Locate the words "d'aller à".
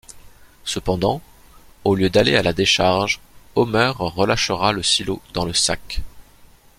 2.09-2.41